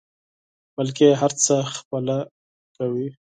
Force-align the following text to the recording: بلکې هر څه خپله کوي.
بلکې 0.75 1.07
هر 1.21 1.31
څه 1.43 1.55
خپله 1.77 2.17
کوي. 2.77 3.07